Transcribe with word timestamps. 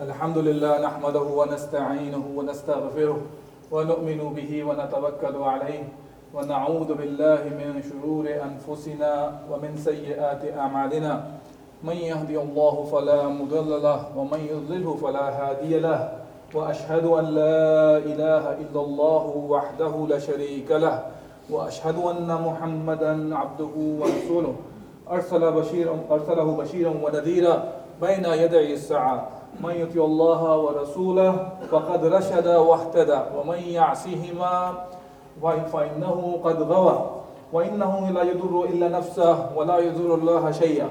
الحمد 0.00 0.38
لله 0.38 0.80
نحمده 0.80 1.20
ونستعينه 1.20 2.24
ونستغفره 2.36 3.20
ونؤمن 3.70 4.20
به 4.36 4.64
ونتوكل 4.64 5.36
عليه 5.36 5.82
ونعوذ 6.34 6.94
بالله 6.94 7.42
من 7.44 7.82
شرور 7.84 8.24
أنفسنا 8.48 9.12
ومن 9.50 9.76
سيئات 9.76 10.56
أعمالنا. 10.58 11.24
من 11.84 11.96
يهدي 11.96 12.40
الله 12.40 12.84
فلا 12.92 13.28
مضل 13.28 13.82
له 13.82 14.00
ومن 14.16 14.40
يضلله 14.40 14.96
فلا 14.96 15.26
هادي 15.28 15.78
له. 15.78 16.12
وأشهد 16.54 17.04
أن 17.04 17.24
لا 17.24 17.98
إله 17.98 18.44
إلا 18.64 18.80
الله 18.80 19.24
وحده 19.52 20.06
لا 20.08 20.18
شريك 20.18 20.70
له. 20.70 20.96
وأشهد 21.50 21.96
أن 21.98 22.28
محمدا 22.46 23.36
عبده 23.36 23.74
ورسوله. 24.00 24.54
أرسل 25.10 25.52
بشيرا 25.52 25.94
أرسله 26.10 26.56
بشيرا 26.56 26.92
ونذيرا 27.04 27.56
بين 28.00 28.24
يدي 28.24 28.72
الساعة. 28.72 29.39
من 29.60 29.74
يطيع 29.74 30.04
الله 30.04 30.58
ورسوله 30.58 31.48
فقد 31.70 32.04
رشد 32.04 32.46
واهتدى 32.46 33.20
ومن 33.36 33.58
يعصهما 33.58 34.72
فإنه 35.42 36.40
قد 36.44 36.62
غوى. 36.62 37.10
وإنه 37.52 38.10
لا 38.10 38.22
يضر 38.22 38.64
إلا 38.64 38.88
نفسه 38.88 39.56
ولا 39.56 39.78
يضر 39.78 40.14
الله 40.14 40.50
شيئا. 40.50 40.88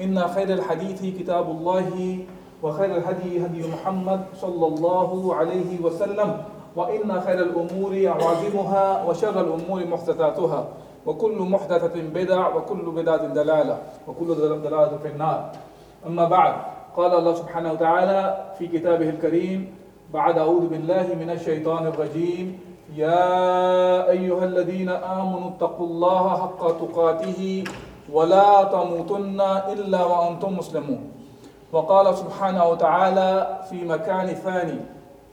إن 0.00 0.28
خير 0.28 0.48
الحديث 0.48 1.00
كتاب 1.18 1.50
الله 1.50 2.18
وخير 2.62 2.96
الهدي 2.96 3.46
هدي 3.46 3.68
محمد 3.68 4.20
صلى 4.34 4.66
الله 4.66 5.34
عليه 5.34 5.80
وسلم. 5.82 6.42
وإن 6.76 7.20
خير 7.20 7.38
الأمور 7.38 7.92
عوازمها 8.08 9.04
وشر 9.04 9.40
الأمور 9.40 9.86
محدثاتها. 9.86 10.64
وكل 11.06 11.38
محدثة 11.38 11.96
بدع 12.14 12.56
وكل 12.56 12.84
بدعة 12.90 13.26
دلالة 13.26 13.78
وكل 14.08 14.34
دلالة 14.34 14.98
في 15.02 15.08
النار. 15.08 15.50
أما 16.06 16.24
بعد 16.28 16.54
قال 16.96 17.14
الله 17.14 17.34
سبحانه 17.34 17.72
وتعالى 17.72 18.20
في 18.58 18.66
كتابه 18.66 19.08
الكريم 19.08 19.74
بعد 20.12 20.38
أعوذ 20.38 20.66
بالله 20.66 21.06
من 21.20 21.30
الشيطان 21.30 21.86
الرجيم 21.86 22.58
يا 22.96 24.10
أيها 24.10 24.44
الذين 24.44 24.88
آمنوا 24.88 25.48
اتقوا 25.54 25.86
الله 25.86 26.24
حق 26.42 26.62
تقاته 26.82 27.64
ولا 28.12 28.64
تموتن 28.64 29.40
إلا 29.72 30.04
وأنتم 30.04 30.58
مسلمون. 30.58 31.02
وقال 31.72 32.16
سبحانه 32.16 32.68
وتعالى 32.68 33.58
في 33.70 33.84
مكان 33.84 34.26
ثاني 34.26 34.80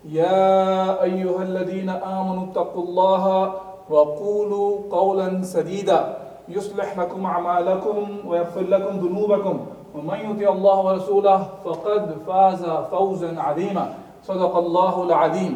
يا 0.06 1.02
أيها 1.04 1.44
الذين 1.44 1.90
آمنوا 1.90 2.44
اتقوا 2.52 2.84
الله 2.84 3.54
وقولوا 3.90 4.70
قولا 4.92 5.44
سديدا 5.44 6.18
يصلح 6.50 7.00
لكم 7.00 7.26
أعمالكم 7.26 8.08
ويغفر 8.26 8.62
لكم 8.62 8.94
ذنوبكم. 9.00 9.66
ومن 9.95 10.19
يطع 10.19 10.53
الله 10.53 10.79
ورسوله 10.85 11.49
فقد 11.65 12.17
فاز 12.27 12.65
فوزا 12.91 13.41
عظيما 13.41 13.95
صدق 14.25 14.57
الله 14.57 15.03
العظيم 15.03 15.55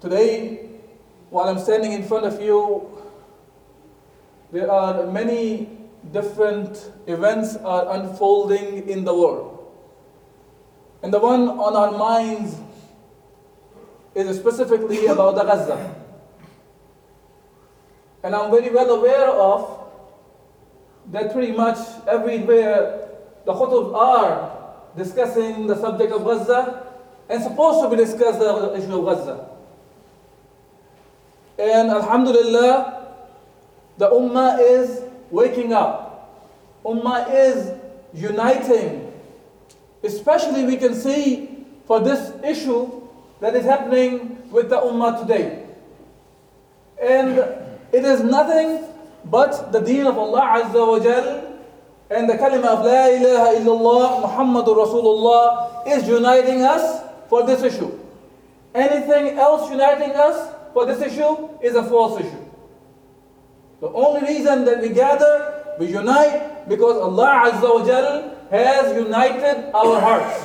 Today, 0.00 0.58
while 1.28 1.48
I'm 1.48 1.58
standing 1.58 1.92
in 1.92 2.02
front 2.02 2.24
of 2.24 2.40
you, 2.40 2.88
there 4.50 4.70
are 4.70 5.06
many 5.06 5.68
different 6.10 6.90
events 7.06 7.56
are 7.56 7.92
unfolding 8.00 8.88
in 8.88 9.04
the 9.04 9.12
world. 9.14 9.60
And 11.02 11.12
the 11.12 11.18
one 11.18 11.48
on 11.50 11.76
our 11.76 11.92
minds 11.98 12.56
is 14.14 14.36
specifically 14.38 15.06
about 15.06 15.34
the 15.36 15.44
Gaza. 15.44 15.94
And 18.22 18.34
I'm 18.34 18.50
very 18.50 18.70
well 18.70 18.90
aware 18.90 19.28
of 19.28 19.83
that 21.11 21.33
pretty 21.33 21.51
much 21.51 21.77
everywhere 22.07 23.09
the 23.45 23.53
khutub 23.53 23.95
are 23.95 24.73
discussing 24.97 25.67
the 25.67 25.75
subject 25.75 26.11
of 26.11 26.23
Gaza 26.23 26.87
and 27.29 27.41
supposed 27.43 27.81
to 27.83 27.89
be 27.89 27.95
discussed 28.03 28.39
the 28.39 28.75
issue 28.77 28.99
of 28.99 29.05
Gaza. 29.05 29.49
And 31.57 31.89
Alhamdulillah, 31.89 33.15
the 33.97 34.09
Ummah 34.09 34.59
is 34.59 35.03
waking 35.31 35.73
up. 35.73 36.41
Ummah 36.83 37.27
is 37.33 37.71
uniting. 38.13 39.11
Especially 40.03 40.65
we 40.65 40.77
can 40.77 40.93
see 40.93 41.65
for 41.85 41.99
this 41.99 42.33
issue 42.43 43.07
that 43.39 43.55
is 43.55 43.65
happening 43.65 44.49
with 44.51 44.69
the 44.69 44.77
Ummah 44.77 45.21
today. 45.21 45.65
And 47.01 47.37
it 47.91 48.05
is 48.05 48.21
nothing 48.23 48.83
but 49.24 49.72
the 49.72 49.80
deen 49.80 50.06
of 50.06 50.18
Allah 50.18 50.62
Azza 50.64 50.86
wa 50.86 50.98
Jal 50.98 51.46
and 52.10 52.28
the 52.28 52.34
kalima 52.34 52.74
of 52.78 52.84
La 52.84 53.06
ilaha 53.06 53.54
illallah 53.60 54.22
Muhammadur 54.24 54.86
Rasulullah 54.86 55.86
is 55.86 56.08
uniting 56.08 56.62
us 56.62 57.02
for 57.28 57.44
this 57.44 57.62
issue. 57.62 57.90
Anything 58.74 59.38
else 59.38 59.70
uniting 59.70 60.12
us 60.12 60.54
for 60.72 60.86
this 60.86 61.00
issue 61.02 61.48
is 61.62 61.74
a 61.74 61.82
false 61.84 62.20
issue. 62.20 62.44
The 63.80 63.88
only 63.88 64.22
reason 64.22 64.64
that 64.64 64.80
we 64.82 64.90
gather, 64.90 65.74
we 65.78 65.86
unite, 65.88 66.68
because 66.68 66.96
Allah 66.96 67.50
Azza 67.50 67.62
wa 67.62 67.84
Jal 67.86 68.36
has 68.50 68.94
united 68.94 69.70
our 69.74 70.00
hearts. 70.00 70.44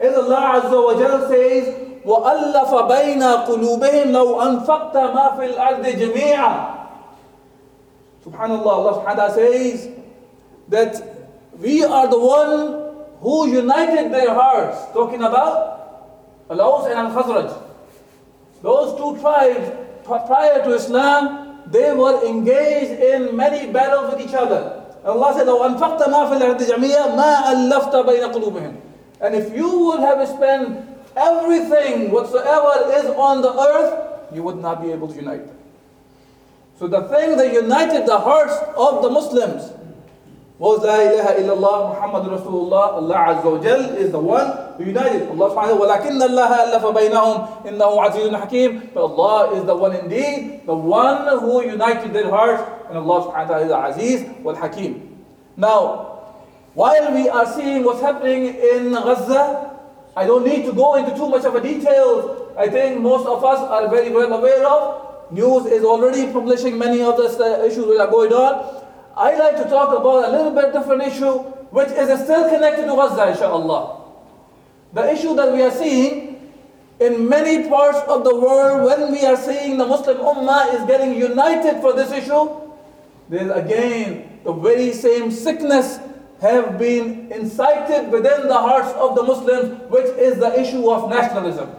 As 0.00 0.16
Allah 0.16 0.60
Azza 0.60 0.78
wa 0.84 0.94
Jal 0.98 1.28
says, 1.28 1.90
وَأَلَّفَ 2.00 2.72
بَيْنَ 2.88 3.22
قُلُوبِهِمْ 3.44 4.08
لَوْ 4.08 4.40
أَنفَقْتَ 4.40 4.94
مَا 4.96 5.36
فِي 5.36 5.52
الْأَرْضِ 5.52 5.84
جَمِيعًا 5.84 6.80
Subhanallah, 8.24 8.72
Allah 8.72 8.92
subhanahu 9.00 9.16
wa 9.16 9.28
ta'ala 9.28 9.34
says 9.34 9.88
that 10.68 10.92
we 11.58 11.84
are 11.84 12.08
the 12.08 12.18
one 12.18 12.92
who 13.20 13.48
united 13.48 14.12
their 14.12 14.32
hearts. 14.34 14.76
Talking 14.92 15.22
about 15.22 15.80
Al-Aus 16.50 16.86
and 16.86 16.98
Al-Khazraj. 16.98 17.52
Those 18.62 18.96
two 18.96 19.20
tribes, 19.20 19.72
prior 20.04 20.62
to 20.64 20.74
Islam, 20.74 21.64
they 21.70 21.92
were 21.94 22.24
engaged 22.26 23.00
in 23.00 23.36
many 23.36 23.72
battles 23.72 24.12
with 24.14 24.26
each 24.26 24.34
other. 24.34 24.84
Allah 25.04 25.32
said, 25.32 25.46
لو 25.46 25.64
أنفقت 25.64 26.08
ما 26.08 26.28
في 26.28 26.36
الأرض 26.36 26.60
جميعا 26.62 27.16
ما 27.16 27.52
ألفت 27.52 27.96
بين 27.96 28.24
قلوبهم. 28.32 28.76
And 29.20 29.34
if 29.34 29.54
you 29.56 29.86
would 29.86 30.00
have 30.00 30.26
spent 30.28 30.88
everything 31.16 32.10
whatsoever 32.10 32.92
is 32.96 33.06
on 33.16 33.40
the 33.40 33.52
earth, 33.52 34.32
you 34.34 34.42
would 34.42 34.58
not 34.58 34.82
be 34.82 34.92
able 34.92 35.08
to 35.08 35.14
unite 35.14 35.46
them. 35.46 35.56
So 36.77 36.87
the 36.87 37.07
thing 37.07 37.37
that 37.37 37.53
united 37.53 38.05
the 38.05 38.19
hearts 38.19 38.55
of 38.75 39.01
the 39.01 39.09
Muslims 39.09 39.71
was 40.59 40.83
La 40.83 40.99
ilaha 40.99 41.31
illallah 41.39 41.77
Muhammad 41.95 42.23
Rasulullah. 42.35 42.99
Allah 42.99 43.15
Azza 43.15 43.47
wa 43.47 43.63
Jal 43.63 43.95
is 43.95 44.11
the 44.11 44.19
one 44.19 44.75
who 44.75 44.83
united. 44.83 45.27
Allah 45.31 45.55
subhanahu 45.55 45.79
wa 45.79 45.87
ta'ala, 45.95 46.27
Allah 46.27 46.51
allafa 46.67 46.89
baynahum 46.95 47.35
innahu 47.67 47.95
azizun 48.03 48.39
hakim. 48.39 48.91
But 48.93 49.03
Allah 49.03 49.55
is 49.55 49.65
the 49.65 49.75
one 49.75 49.95
indeed, 49.95 50.65
the 50.65 50.75
one 50.75 51.27
who 51.39 51.63
united 51.63 52.11
their 52.11 52.29
hearts. 52.29 52.63
And 52.89 52.97
Allah 52.99 53.23
subhanahu 53.23 53.47
wa 53.47 53.57
ta'ala 53.59 53.95
is 53.95 53.95
aziz 53.95 54.19
wal 54.43 54.55
hakim. 54.55 55.23
Now, 55.55 56.11
while 56.73 57.13
we 57.15 57.29
are 57.29 57.47
seeing 57.55 57.83
what's 57.83 58.01
happening 58.01 58.51
in 58.51 58.91
Gaza, 58.91 59.79
I 60.15 60.25
don't 60.25 60.43
need 60.45 60.65
to 60.65 60.73
go 60.73 60.95
into 60.95 61.15
too 61.15 61.27
much 61.27 61.43
of 61.43 61.55
a 61.55 61.61
detail. 61.63 62.51
I 62.59 62.67
think 62.67 62.99
most 62.99 63.27
of 63.27 63.43
us 63.43 63.59
are 63.59 63.87
very 63.87 64.11
well 64.11 64.31
aware 64.31 64.67
of 64.67 65.14
News 65.31 65.65
is 65.65 65.83
already 65.83 66.31
publishing 66.31 66.77
many 66.77 67.01
of 67.01 67.17
the 67.17 67.25
uh, 67.25 67.65
issues 67.65 67.85
that 67.85 67.99
are 67.99 68.11
going 68.11 68.31
on. 68.31 68.83
I 69.15 69.35
like 69.37 69.57
to 69.57 69.63
talk 69.69 69.89
about 69.89 70.29
a 70.29 70.31
little 70.31 70.51
bit 70.51 70.73
different 70.73 71.03
issue, 71.03 71.39
which 71.71 71.89
is 71.89 72.23
still 72.23 72.49
connected 72.49 72.85
to 72.85 72.95
Gaza, 72.95 73.31
inshallah. 73.31 74.01
The 74.93 75.11
issue 75.11 75.35
that 75.35 75.51
we 75.51 75.61
are 75.63 75.71
seeing 75.71 76.51
in 76.99 77.27
many 77.27 77.67
parts 77.67 77.99
of 78.07 78.23
the 78.23 78.35
world, 78.35 78.85
when 78.85 79.11
we 79.11 79.25
are 79.25 79.35
seeing 79.35 79.77
the 79.77 79.85
Muslim 79.85 80.17
Ummah 80.17 80.73
is 80.75 80.85
getting 80.87 81.15
united 81.17 81.81
for 81.81 81.93
this 81.93 82.11
issue, 82.11 82.61
then 83.29 83.51
again, 83.51 84.39
the 84.43 84.53
very 84.53 84.93
same 84.93 85.31
sickness 85.31 85.99
have 86.41 86.77
been 86.77 87.31
incited 87.31 88.11
within 88.11 88.47
the 88.47 88.53
hearts 88.53 88.93
of 88.93 89.15
the 89.15 89.23
Muslims, 89.23 89.81
which 89.89 90.05
is 90.17 90.37
the 90.37 90.59
issue 90.59 90.89
of 90.91 91.09
nationalism. 91.09 91.69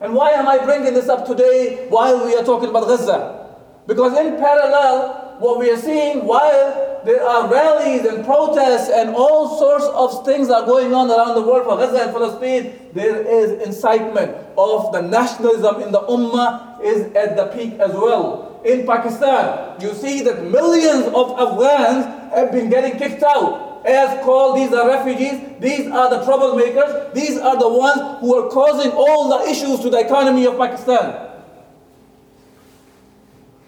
And 0.00 0.14
why 0.14 0.30
am 0.30 0.46
I 0.46 0.64
bringing 0.64 0.94
this 0.94 1.08
up 1.08 1.26
today 1.26 1.86
while 1.88 2.24
we 2.24 2.34
are 2.36 2.44
talking 2.44 2.68
about 2.70 2.86
Gaza? 2.86 3.46
Because 3.86 4.16
in 4.18 4.36
parallel, 4.36 5.36
what 5.40 5.58
we 5.58 5.70
are 5.70 5.76
seeing 5.76 6.24
while 6.24 7.02
there 7.04 7.22
are 7.24 7.50
rallies 7.50 8.04
and 8.04 8.24
protests 8.24 8.90
and 8.90 9.10
all 9.10 9.58
sorts 9.58 9.86
of 9.86 10.24
things 10.24 10.50
are 10.50 10.64
going 10.66 10.94
on 10.94 11.10
around 11.10 11.34
the 11.34 11.42
world 11.42 11.64
for 11.64 11.76
Gaza 11.76 12.04
and 12.04 12.12
Palestine, 12.12 12.90
there 12.92 13.22
is 13.22 13.66
incitement 13.66 14.36
of 14.56 14.92
the 14.92 15.02
nationalism 15.02 15.82
in 15.82 15.90
the 15.90 16.00
Ummah 16.00 16.80
is 16.82 17.12
at 17.16 17.36
the 17.36 17.46
peak 17.46 17.78
as 17.80 17.90
well. 17.92 18.60
In 18.64 18.86
Pakistan, 18.86 19.80
you 19.80 19.94
see 19.94 20.22
that 20.22 20.44
millions 20.44 21.06
of 21.06 21.38
Afghans 21.38 22.04
have 22.34 22.52
been 22.52 22.70
getting 22.70 22.98
kicked 22.98 23.22
out 23.22 23.67
as 23.84 24.24
called 24.24 24.56
these 24.58 24.72
are 24.72 24.88
refugees, 24.88 25.40
these 25.60 25.90
are 25.90 26.10
the 26.10 26.24
troublemakers, 26.24 27.14
these 27.14 27.38
are 27.38 27.58
the 27.58 27.68
ones 27.68 28.20
who 28.20 28.34
are 28.34 28.50
causing 28.50 28.90
all 28.92 29.28
the 29.38 29.50
issues 29.50 29.80
to 29.80 29.90
the 29.90 29.98
economy 29.98 30.46
of 30.46 30.56
Pakistan. 30.56 31.26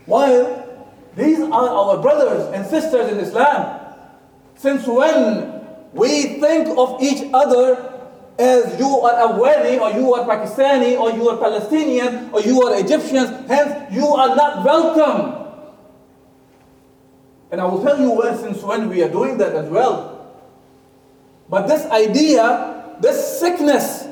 While 0.07 0.61
these 1.17 1.41
are 1.41 1.69
our 1.69 1.99
brothers 1.99 2.53
and 2.55 2.67
sisters 2.67 3.12
in 3.12 3.19
Islam. 3.19 3.79
Since 4.57 4.87
when 4.87 5.61
we 5.93 6.41
think 6.41 6.69
of 6.79 7.03
each 7.03 7.29
other 7.35 7.99
as 8.39 8.79
you 8.79 8.89
are 9.01 9.29
Afghani 9.29 9.81
or 9.81 9.91
you 9.99 10.15
are 10.15 10.25
Pakistani 10.25 10.99
or 10.99 11.11
you 11.12 11.29
are 11.29 11.37
Palestinian 11.37 12.31
or 12.33 12.41
you 12.41 12.62
are 12.62 12.79
Egyptians, 12.79 13.31
hence 13.49 13.93
you 13.93 14.07
are 14.07 14.35
not 14.37 14.65
welcome. 14.65 15.40
And 17.50 17.61
I 17.61 17.64
will 17.64 17.82
tell 17.82 17.99
you 17.99 18.11
when, 18.12 18.38
since 18.38 18.62
when 18.62 18.88
we 18.88 19.02
are 19.02 19.08
doing 19.08 19.38
that 19.38 19.55
as 19.55 19.69
well. 19.69 20.32
But 21.49 21.67
this 21.67 21.85
idea, 21.87 22.97
this 23.00 23.41
sickness 23.41 24.06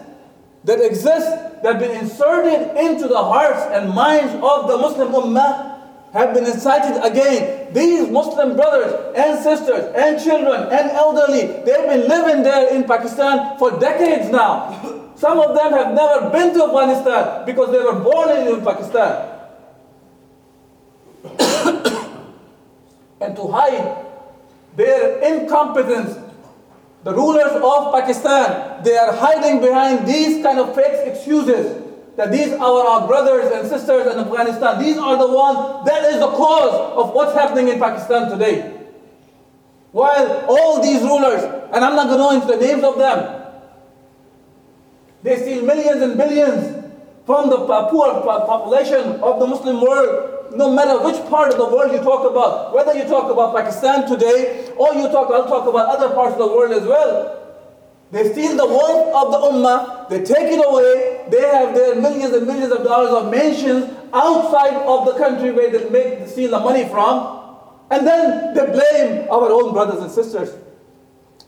that 0.64 0.80
exists, 0.84 1.30
that 1.62 1.78
been 1.78 1.96
inserted 1.96 2.76
into 2.76 3.08
the 3.08 3.18
hearts 3.18 3.62
and 3.72 3.90
minds 3.90 4.32
of 4.34 4.68
the 4.68 4.76
Muslim 4.78 5.08
Ummah 5.12 5.78
have 6.12 6.32
been 6.34 6.46
incited 6.46 7.02
again. 7.04 7.72
These 7.72 8.10
Muslim 8.10 8.56
brothers 8.56 9.14
and 9.14 9.38
sisters 9.42 9.92
and 9.94 10.22
children 10.22 10.62
and 10.72 10.90
elderly, 10.90 11.62
they've 11.64 11.86
been 11.86 12.08
living 12.08 12.42
there 12.42 12.74
in 12.74 12.84
Pakistan 12.84 13.58
for 13.58 13.78
decades 13.78 14.30
now. 14.30 15.12
Some 15.16 15.40
of 15.40 15.54
them 15.54 15.72
have 15.72 15.94
never 15.94 16.30
been 16.30 16.54
to 16.54 16.64
Afghanistan 16.64 17.44
because 17.44 17.72
they 17.72 17.80
were 17.80 17.98
born 18.00 18.30
in 18.30 18.64
Pakistan. 18.64 19.27
And 23.20 23.36
to 23.36 23.48
hide 23.48 24.06
their 24.76 25.18
incompetence, 25.20 26.16
the 27.04 27.14
rulers 27.14 27.52
of 27.52 27.92
Pakistan, 27.92 28.82
they 28.84 28.96
are 28.96 29.12
hiding 29.12 29.60
behind 29.60 30.06
these 30.06 30.42
kind 30.42 30.58
of 30.58 30.74
fake 30.74 31.06
excuses 31.06 31.82
that 32.16 32.32
these 32.32 32.52
are 32.52 32.86
our 32.86 33.06
brothers 33.06 33.52
and 33.52 33.68
sisters 33.68 34.12
in 34.12 34.18
Afghanistan. 34.18 34.78
These 34.82 34.98
are 34.98 35.16
the 35.16 35.32
ones 35.32 35.86
that 35.86 36.04
is 36.12 36.18
the 36.18 36.26
cause 36.26 36.74
of 36.98 37.14
what's 37.14 37.32
happening 37.34 37.68
in 37.68 37.78
Pakistan 37.78 38.28
today. 38.28 38.74
While 39.92 40.44
all 40.48 40.82
these 40.82 41.00
rulers, 41.02 41.42
and 41.72 41.84
I'm 41.84 41.94
not 41.94 42.08
going 42.08 42.18
to 42.18 42.24
go 42.24 42.30
into 42.34 42.46
the 42.58 42.66
names 42.66 42.84
of 42.84 42.98
them, 42.98 43.42
they 45.22 45.36
steal 45.36 45.64
millions 45.64 46.02
and 46.02 46.16
billions 46.16 46.84
from 47.24 47.50
the 47.50 47.58
poor 47.90 48.20
population 48.22 49.20
of 49.20 49.38
the 49.38 49.46
Muslim 49.46 49.80
world, 49.80 50.37
no 50.56 50.72
matter 50.72 51.02
which 51.04 51.16
part 51.28 51.52
of 51.52 51.58
the 51.58 51.66
world 51.66 51.92
you 51.92 51.98
talk 51.98 52.28
about, 52.30 52.74
whether 52.74 52.94
you 52.94 53.04
talk 53.04 53.30
about 53.30 53.54
Pakistan 53.54 54.08
today 54.08 54.72
or 54.76 54.94
you 54.94 55.08
talk, 55.08 55.30
I'll 55.30 55.46
talk 55.46 55.66
about 55.68 55.88
other 55.88 56.14
parts 56.14 56.32
of 56.32 56.38
the 56.38 56.46
world 56.46 56.72
as 56.72 56.86
well. 56.86 57.34
They 58.10 58.32
steal 58.32 58.56
the 58.56 58.66
wealth 58.66 59.14
of 59.14 59.32
the 59.32 59.38
ummah, 59.52 60.08
they 60.08 60.24
take 60.24 60.50
it 60.52 60.64
away, 60.64 61.26
they 61.30 61.42
have 61.42 61.74
their 61.74 61.94
millions 62.00 62.32
and 62.34 62.46
millions 62.46 62.72
of 62.72 62.82
dollars 62.82 63.10
of 63.10 63.30
mansions 63.30 63.84
outside 64.14 64.74
of 64.74 65.04
the 65.04 65.12
country 65.18 65.52
where 65.52 65.70
they 65.70 65.88
make 65.90 66.26
steal 66.28 66.50
the 66.50 66.60
money 66.60 66.88
from, 66.88 67.44
and 67.90 68.06
then 68.06 68.54
they 68.54 68.64
blame 68.64 69.28
our 69.30 69.50
own 69.50 69.74
brothers 69.74 70.00
and 70.02 70.10
sisters 70.10 70.56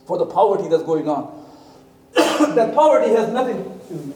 for 0.06 0.18
the 0.18 0.26
poverty 0.26 0.68
that's 0.68 0.82
going 0.82 1.08
on. 1.08 1.46
that 2.14 2.74
poverty 2.74 3.10
has 3.14 3.32
nothing, 3.32 3.58
excuse 3.80 4.04
me. 4.06 4.14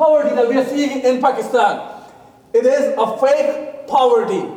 Poverty 0.00 0.34
that 0.34 0.48
we 0.48 0.56
are 0.56 0.64
seeing 0.64 1.02
in 1.02 1.20
Pakistan, 1.20 2.02
it 2.52 2.64
is 2.64 2.94
a 2.96 3.06
fake 3.18 3.86
poverty. 3.86 4.48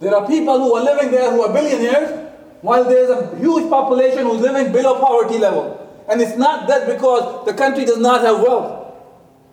There 0.00 0.14
are 0.16 0.26
people 0.26 0.58
who 0.58 0.74
are 0.74 0.82
living 0.82 1.10
there 1.10 1.30
who 1.30 1.42
are 1.42 1.52
billionaires, 1.52 2.32
while 2.62 2.84
there's 2.84 3.10
a 3.10 3.36
huge 3.36 3.68
population 3.68 4.22
who's 4.24 4.40
living 4.40 4.72
below 4.72 4.98
poverty 4.98 5.38
level. 5.38 5.84
And 6.08 6.22
it's 6.22 6.36
not 6.36 6.66
that 6.68 6.86
because 6.86 7.44
the 7.44 7.52
country 7.52 7.84
does 7.84 7.98
not 7.98 8.22
have 8.22 8.40
wealth. 8.40 8.94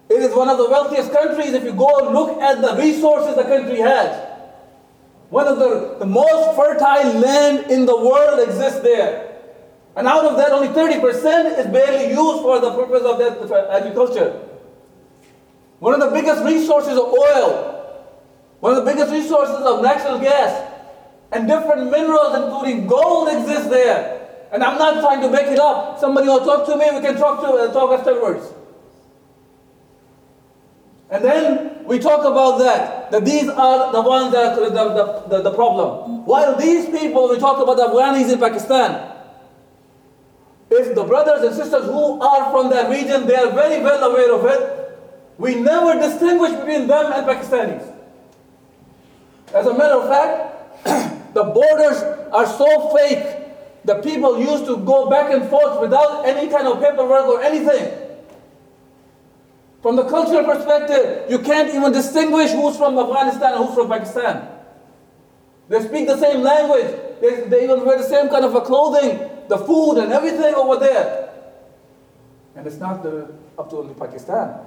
It 0.10 0.22
is 0.22 0.34
one 0.34 0.50
of 0.50 0.58
the 0.58 0.70
wealthiest 0.70 1.12
countries. 1.12 1.54
If 1.54 1.64
you 1.64 1.74
go 1.74 1.90
and 2.00 2.16
look 2.16 2.40
at 2.42 2.62
the 2.62 2.82
resources 2.82 3.36
the 3.36 3.44
country 3.44 3.80
has, 3.80 4.10
one 5.30 5.48
of 5.48 5.60
the, 5.60 5.98
the 6.00 6.06
most 6.06 6.56
fertile 6.56 7.20
land 7.20 7.70
in 7.72 7.86
the 7.86 7.98
world 7.98 8.48
exists 8.48 8.80
there. 8.82 9.35
And 9.96 10.08
out 10.08 10.26
of 10.26 10.36
that, 10.38 10.52
only 10.52 10.68
30% 10.68 11.58
is 11.58 11.68
barely 11.68 12.10
used 12.10 12.42
for 12.42 12.60
the 12.60 12.72
purpose 12.72 13.04
of 13.04 13.18
that 13.18 13.70
agriculture. 13.72 14.42
One 15.80 15.94
of 15.94 16.00
the 16.00 16.14
biggest 16.14 16.44
resources 16.44 16.98
of 16.98 17.14
oil, 17.14 18.08
one 18.60 18.78
of 18.78 18.84
the 18.84 18.92
biggest 18.92 19.12
resources 19.12 19.56
of 19.56 19.82
natural 19.82 20.20
gas, 20.20 20.72
and 21.32 21.48
different 21.48 21.92
minerals, 21.92 22.36
including 22.36 22.88
gold, 22.88 23.30
exist 23.30 23.70
there. 23.70 24.48
And 24.52 24.64
I'm 24.64 24.78
not 24.78 25.02
trying 25.02 25.22
to 25.22 25.30
make 25.30 25.48
it 25.48 25.60
up. 25.60 26.00
Somebody 26.00 26.28
will 26.28 26.44
talk 26.44 26.66
to 26.68 26.78
me, 26.78 26.86
we 26.94 27.02
can 27.02 27.16
talk 27.16 27.42
to 27.42 27.48
uh, 27.48 27.74
talk 27.74 27.98
afterwards. 27.98 28.54
And 31.10 31.24
then 31.24 31.86
we 31.86 32.00
talk 32.00 32.26
about 32.26 32.58
that, 32.60 33.12
that 33.12 33.24
these 33.24 33.48
are 33.48 33.92
the 33.92 34.02
ones 34.02 34.34
that 34.34 34.58
are 34.58 34.70
the, 34.70 34.70
the, 34.70 35.38
the, 35.38 35.50
the 35.50 35.56
problem. 35.56 36.26
While 36.26 36.56
these 36.58 36.86
people, 36.90 37.30
we 37.30 37.38
talk 37.38 37.62
about 37.62 37.78
the 37.78 37.84
Afghanis 37.84 38.32
in 38.34 38.40
Pakistan, 38.40 39.15
if 40.72 40.96
the 40.96 41.04
brothers 41.04 41.44
and 41.44 41.56
sisters 41.56 41.86
who 41.86 42.22
are 42.22 42.52
from 42.52 42.70
that 42.72 42.90
region, 42.90 43.28
they 43.28 43.36
are 43.36 43.52
very 43.52 43.82
well 43.84 44.12
aware 44.12 44.34
of 44.34 44.46
it. 44.46 45.00
We 45.38 45.56
never 45.56 46.00
distinguish 46.00 46.52
between 46.52 46.88
them 46.88 47.12
and 47.12 47.26
Pakistanis. 47.28 47.94
As 49.54 49.68
a 49.68 49.78
matter 49.78 49.96
of 49.96 50.10
fact, 50.10 50.84
the 51.34 51.44
borders 51.44 52.02
are 52.34 52.48
so 52.48 52.96
fake. 52.96 53.42
The 53.84 54.02
people 54.02 54.40
used 54.40 54.66
to 54.66 54.78
go 54.78 55.10
back 55.10 55.32
and 55.32 55.48
forth 55.50 55.80
without 55.80 56.26
any 56.26 56.50
kind 56.50 56.68
of 56.68 56.82
paperwork 56.82 57.26
or 57.26 57.44
anything. 57.44 58.02
From 59.84 59.96
the 59.98 60.06
cultural 60.06 60.44
perspective, 60.44 61.30
you 61.30 61.38
can't 61.40 61.70
even 61.70 61.92
distinguish 61.92 62.50
who's 62.52 62.76
from 62.76 62.98
Afghanistan 62.98 63.54
and 63.54 63.66
who's 63.66 63.76
from 63.76 63.88
Pakistan. 63.88 64.48
They 65.70 65.80
speak 65.82 66.08
the 66.08 66.18
same 66.18 66.42
language. 66.42 66.90
They, 67.22 67.42
they 67.48 67.64
even 67.66 67.86
wear 67.86 68.00
the 68.00 68.10
same 68.10 68.30
kind 68.30 68.46
of 68.46 68.56
a 68.56 68.62
clothing 68.62 69.35
the 69.48 69.58
food 69.58 69.98
and 69.98 70.12
everything 70.12 70.54
over 70.56 70.78
there. 70.78 71.30
And 72.56 72.66
it's 72.66 72.78
not 72.78 73.04
the, 73.04 73.34
up 73.58 73.70
to 73.70 73.78
only 73.78 73.94
Pakistan. 73.94 74.60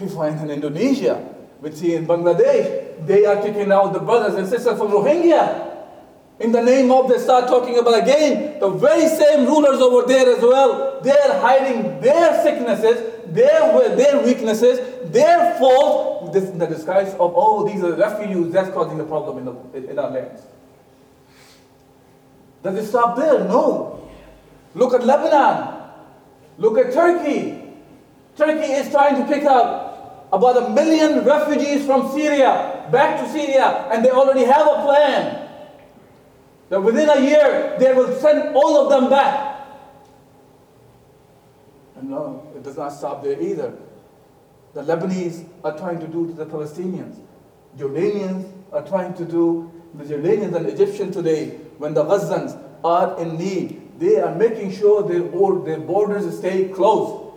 We 0.00 0.08
find 0.08 0.40
in 0.40 0.50
Indonesia, 0.50 1.22
we 1.60 1.70
see 1.72 1.94
in 1.94 2.06
Bangladesh, 2.06 3.06
they 3.06 3.24
are 3.24 3.40
kicking 3.42 3.70
out 3.70 3.92
the 3.92 4.00
brothers 4.00 4.34
and 4.34 4.48
sisters 4.48 4.78
from 4.78 4.88
Rohingya. 4.88 5.70
In 6.40 6.50
the 6.50 6.62
name 6.62 6.90
of, 6.90 7.08
they 7.08 7.18
start 7.18 7.46
talking 7.46 7.78
about 7.78 8.02
again, 8.02 8.58
the 8.58 8.68
very 8.68 9.06
same 9.08 9.46
rulers 9.46 9.80
over 9.80 10.08
there 10.08 10.34
as 10.34 10.42
well. 10.42 11.00
They're 11.02 11.40
hiding 11.40 12.00
their 12.00 12.42
sicknesses, 12.42 13.24
their, 13.26 13.94
their 13.94 14.24
weaknesses, 14.24 15.10
their 15.12 15.56
faults 15.58 16.36
in 16.36 16.58
the 16.58 16.66
disguise 16.66 17.12
of, 17.14 17.34
oh, 17.36 17.68
these 17.68 17.84
are 17.84 17.94
refugees, 17.94 18.52
that's 18.52 18.70
causing 18.70 18.98
the 18.98 19.04
problem 19.04 19.38
in, 19.38 19.44
the, 19.44 19.90
in 19.90 19.98
our 19.98 20.10
lands. 20.10 20.42
Does 22.62 22.76
it 22.78 22.86
stop 22.88 23.16
there? 23.16 23.44
No. 23.44 24.10
Look 24.74 24.94
at 24.94 25.04
Lebanon. 25.04 25.82
Look 26.58 26.78
at 26.78 26.92
Turkey. 26.92 27.58
Turkey 28.36 28.72
is 28.72 28.90
trying 28.90 29.16
to 29.20 29.26
pick 29.26 29.44
up 29.44 30.28
about 30.32 30.56
a 30.56 30.70
million 30.70 31.24
refugees 31.24 31.84
from 31.84 32.10
Syria 32.12 32.88
back 32.90 33.20
to 33.20 33.30
Syria, 33.30 33.88
and 33.90 34.04
they 34.04 34.10
already 34.10 34.44
have 34.44 34.66
a 34.66 34.82
plan 34.82 35.48
that 36.70 36.80
within 36.80 37.08
a 37.10 37.20
year 37.20 37.76
they 37.78 37.92
will 37.92 38.14
send 38.18 38.54
all 38.56 38.82
of 38.82 38.90
them 38.90 39.10
back. 39.10 39.66
And 41.96 42.08
no, 42.10 42.50
it 42.56 42.62
does 42.62 42.78
not 42.78 42.90
stop 42.90 43.22
there 43.22 43.40
either. 43.40 43.74
The 44.72 44.82
Lebanese 44.82 45.46
are 45.64 45.76
trying 45.76 46.00
to 46.00 46.06
do 46.06 46.26
to 46.28 46.32
the 46.32 46.46
Palestinians. 46.46 47.20
Jordanians 47.76 48.50
are 48.72 48.86
trying 48.86 49.12
to 49.14 49.24
do 49.26 49.70
the 49.94 50.04
Jordanians 50.04 50.54
and 50.54 50.66
Egyptians 50.66 51.14
today 51.14 51.50
when 51.78 51.94
the 51.94 52.04
Gazans 52.04 52.58
are 52.84 53.20
in 53.20 53.36
need, 53.36 53.98
they 53.98 54.18
are 54.20 54.34
making 54.34 54.72
sure 54.72 55.02
their, 55.02 55.20
their 55.64 55.80
borders 55.80 56.38
stay 56.38 56.68
closed. 56.68 57.34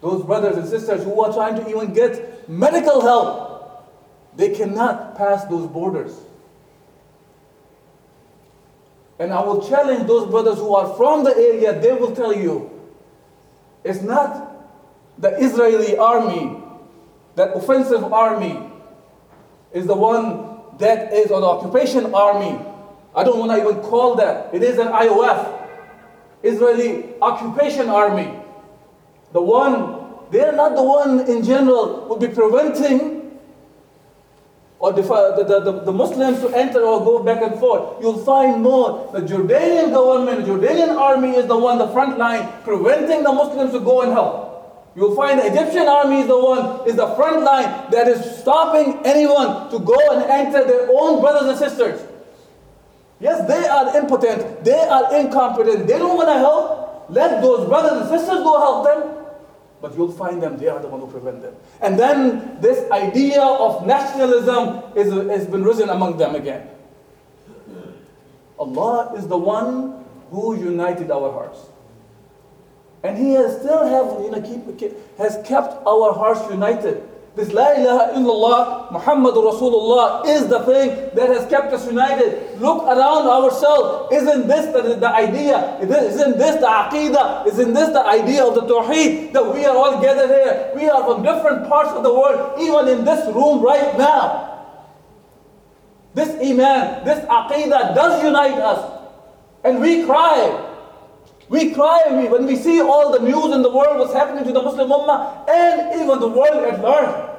Those 0.00 0.24
brothers 0.24 0.56
and 0.56 0.68
sisters 0.68 1.04
who 1.04 1.20
are 1.20 1.32
trying 1.32 1.56
to 1.56 1.68
even 1.68 1.92
get 1.92 2.48
medical 2.48 3.00
help, 3.00 3.92
they 4.36 4.54
cannot 4.54 5.16
pass 5.16 5.44
those 5.44 5.66
borders. 5.68 6.12
And 9.18 9.32
I 9.32 9.40
will 9.40 9.66
challenge 9.66 10.06
those 10.06 10.28
brothers 10.28 10.58
who 10.58 10.74
are 10.74 10.94
from 10.96 11.24
the 11.24 11.34
area, 11.34 11.78
they 11.80 11.92
will 11.92 12.14
tell 12.14 12.34
you 12.34 12.70
it's 13.82 14.02
not 14.02 14.52
the 15.18 15.30
Israeli 15.38 15.96
army, 15.96 16.62
that 17.36 17.56
offensive 17.56 18.12
army, 18.12 18.70
is 19.72 19.86
the 19.86 19.94
one 19.94 20.45
that 20.78 21.12
is 21.12 21.30
an 21.30 21.42
occupation 21.42 22.14
army. 22.14 22.58
I 23.14 23.24
don't 23.24 23.38
want 23.38 23.52
to 23.52 23.58
even 23.58 23.82
call 23.82 24.16
that. 24.16 24.54
It 24.54 24.62
is 24.62 24.78
an 24.78 24.88
IOF, 24.88 25.68
Israeli 26.42 27.14
occupation 27.20 27.88
army. 27.88 28.38
The 29.32 29.40
one, 29.40 30.06
they're 30.30 30.52
not 30.52 30.76
the 30.76 30.82
one 30.82 31.20
in 31.20 31.42
general 31.42 32.06
will 32.08 32.18
be 32.18 32.28
preventing 32.28 33.16
or 34.78 34.92
the, 34.92 35.02
the, 35.02 35.60
the, 35.60 35.80
the, 35.84 35.92
Muslims 35.92 36.40
to 36.40 36.48
enter 36.50 36.80
or 36.82 37.02
go 37.02 37.22
back 37.22 37.42
and 37.42 37.58
forth. 37.58 38.00
You'll 38.00 38.22
find 38.24 38.62
more. 38.62 39.10
The 39.12 39.20
Jordanian 39.20 39.90
government, 39.90 40.44
the 40.44 40.52
Jordanian 40.52 40.94
army 40.96 41.30
is 41.30 41.46
the 41.46 41.56
one, 41.56 41.78
the 41.78 41.88
front 41.88 42.18
line, 42.18 42.52
preventing 42.62 43.22
the 43.22 43.32
Muslims 43.32 43.72
to 43.72 43.80
go 43.80 44.02
and 44.02 44.12
help. 44.12 44.45
You'll 44.96 45.14
find 45.14 45.38
the 45.38 45.46
Egyptian 45.46 45.86
army 45.86 46.20
is 46.20 46.26
the 46.26 46.38
one, 46.38 46.88
is 46.88 46.96
the 46.96 47.14
front 47.14 47.42
line 47.42 47.90
that 47.90 48.08
is 48.08 48.40
stopping 48.40 48.98
anyone 49.04 49.70
to 49.70 49.78
go 49.78 49.98
and 50.12 50.22
enter 50.24 50.64
their 50.64 50.88
own 50.90 51.20
brothers 51.20 51.50
and 51.50 51.58
sisters. 51.58 52.00
Yes, 53.20 53.46
they 53.46 53.68
are 53.68 53.94
impotent, 53.94 54.64
they 54.64 54.78
are 54.78 55.14
incompetent, 55.14 55.86
they 55.86 55.98
don't 55.98 56.16
want 56.16 56.28
to 56.28 56.38
help. 56.38 57.06
Let 57.10 57.42
those 57.42 57.68
brothers 57.68 58.00
and 58.02 58.08
sisters 58.08 58.42
go 58.42 58.58
help 58.58 58.84
them. 58.86 59.24
But 59.82 59.94
you'll 59.96 60.12
find 60.12 60.42
them, 60.42 60.56
they 60.56 60.68
are 60.68 60.80
the 60.80 60.88
one 60.88 61.00
who 61.00 61.06
prevent 61.06 61.42
them. 61.42 61.54
And 61.82 61.98
then 61.98 62.58
this 62.62 62.90
idea 62.90 63.42
of 63.42 63.86
nationalism 63.86 64.82
is, 64.96 65.12
has 65.28 65.46
been 65.46 65.62
risen 65.62 65.90
among 65.90 66.16
them 66.16 66.34
again. 66.34 66.68
Allah 68.58 69.12
is 69.14 69.26
the 69.28 69.36
one 69.36 70.04
who 70.30 70.56
united 70.56 71.10
our 71.10 71.30
hearts. 71.30 71.58
And 73.06 73.16
He 73.16 73.34
has 73.34 73.58
still 73.60 73.86
have, 73.86 74.20
you 74.24 74.30
know, 74.32 74.42
keep, 74.42 74.92
has 75.16 75.38
kept 75.46 75.78
our 75.86 76.12
hearts 76.12 76.42
united. 76.50 77.08
This 77.36 77.52
La 77.52 77.72
ilaha 77.72 78.14
illallah, 78.16 78.90
Muhammadur 78.90 79.52
Rasulullah 79.52 80.26
is 80.26 80.48
the 80.48 80.60
thing 80.60 80.88
that 81.14 81.28
has 81.28 81.46
kept 81.50 81.70
us 81.72 81.86
united. 81.86 82.58
Look 82.58 82.82
around 82.82 83.28
ourselves. 83.28 84.10
Isn't 84.10 84.48
this 84.48 84.72
the, 84.72 84.96
the 84.96 85.08
idea? 85.08 85.78
Isn't 85.82 86.38
this 86.38 86.56
the 86.56 86.66
aqidah? 86.66 87.46
Isn't 87.46 87.74
this 87.74 87.90
the 87.90 88.04
idea 88.04 88.42
of 88.42 88.54
the 88.54 88.62
tawheed 88.62 89.34
that 89.34 89.54
we 89.54 89.66
are 89.66 89.76
all 89.76 90.00
gathered 90.00 90.30
here? 90.30 90.72
We 90.74 90.88
are 90.88 91.04
from 91.04 91.22
different 91.22 91.68
parts 91.68 91.90
of 91.90 92.02
the 92.02 92.12
world, 92.12 92.58
even 92.58 92.88
in 92.88 93.04
this 93.04 93.26
room 93.34 93.62
right 93.62 93.96
now. 93.98 94.64
This 96.14 96.30
iman, 96.30 97.04
this 97.04 97.22
aqidah 97.26 97.94
does 97.94 98.24
unite 98.24 98.58
us. 98.58 99.02
And 99.62 99.80
we 99.80 100.06
cry. 100.06 100.65
We 101.48 101.72
cry 101.72 102.26
when 102.28 102.46
we 102.46 102.56
see 102.56 102.80
all 102.80 103.12
the 103.12 103.20
news 103.20 103.54
in 103.54 103.62
the 103.62 103.70
world, 103.70 103.98
what's 103.98 104.12
happening 104.12 104.44
to 104.44 104.52
the 104.52 104.62
Muslim 104.62 104.88
Ummah, 104.88 105.48
and 105.48 106.00
even 106.00 106.18
the 106.18 106.28
world 106.28 106.64
at 106.64 106.80
large. 106.80 107.30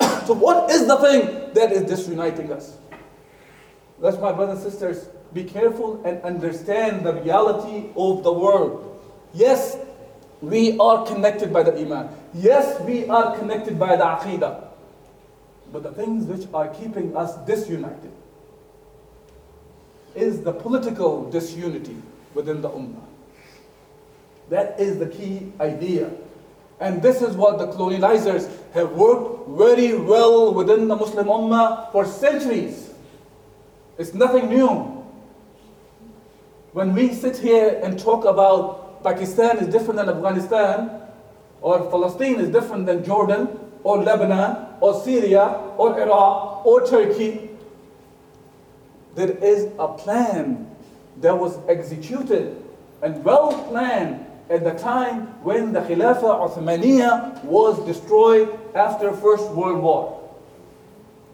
so, 0.26 0.32
what 0.32 0.70
is 0.70 0.86
the 0.86 0.96
thing 0.96 1.52
that 1.52 1.72
is 1.72 1.82
disuniting 1.82 2.50
us? 2.50 2.78
Let's, 3.98 4.18
my 4.18 4.32
brothers 4.32 4.62
and 4.62 4.72
sisters, 4.72 5.08
be 5.34 5.44
careful 5.44 6.02
and 6.04 6.22
understand 6.22 7.04
the 7.04 7.12
reality 7.14 7.90
of 7.96 8.22
the 8.22 8.32
world. 8.32 8.98
Yes, 9.34 9.76
we 10.40 10.78
are 10.78 11.04
connected 11.06 11.52
by 11.52 11.62
the 11.62 11.76
Iman. 11.78 12.08
Yes, 12.32 12.80
we 12.82 13.06
are 13.08 13.36
connected 13.36 13.78
by 13.78 13.96
the 13.96 14.04
Aqidah. 14.04 14.64
But 15.72 15.82
the 15.82 15.92
things 15.92 16.24
which 16.24 16.48
are 16.54 16.68
keeping 16.68 17.14
us 17.16 17.36
disunited 17.46 18.12
is 20.16 20.42
the 20.42 20.52
political 20.52 21.30
disunity 21.30 21.96
within 22.34 22.60
the 22.60 22.68
Ummah. 22.70 23.04
That 24.50 24.78
is 24.78 24.98
the 24.98 25.06
key 25.06 25.52
idea. 25.60 26.10
And 26.78 27.02
this 27.02 27.22
is 27.22 27.36
what 27.36 27.58
the 27.58 27.68
colonizers 27.68 28.48
have 28.74 28.92
worked 28.92 29.48
very 29.48 29.96
well 29.96 30.52
within 30.52 30.88
the 30.88 30.96
Muslim 30.96 31.26
Ummah 31.26 31.90
for 31.92 32.04
centuries. 32.04 32.90
It's 33.98 34.12
nothing 34.12 34.48
new. 34.48 35.04
When 36.72 36.94
we 36.94 37.14
sit 37.14 37.38
here 37.38 37.80
and 37.82 37.98
talk 37.98 38.26
about 38.26 39.02
Pakistan 39.02 39.58
is 39.58 39.68
different 39.68 39.96
than 39.96 40.10
Afghanistan, 40.10 41.00
or 41.62 41.90
Palestine 41.90 42.36
is 42.36 42.50
different 42.50 42.84
than 42.84 43.02
Jordan, 43.02 43.48
or 43.82 44.02
Lebanon, 44.02 44.66
or 44.80 45.02
Syria, 45.02 45.60
or 45.78 45.98
Iraq, 45.98 46.66
or 46.66 46.86
Turkey, 46.86 47.55
there 49.16 49.30
is 49.30 49.72
a 49.78 49.88
plan 49.88 50.70
that 51.22 51.36
was 51.36 51.58
executed 51.68 52.62
and 53.02 53.24
well 53.24 53.64
planned 53.68 54.24
at 54.50 54.62
the 54.62 54.72
time 54.72 55.22
when 55.42 55.72
the 55.72 55.80
Khilafah 55.80 56.50
Uthmaniyya 56.50 57.42
was 57.44 57.84
destroyed 57.86 58.56
after 58.74 59.12
First 59.12 59.50
World 59.50 59.82
War. 59.82 60.30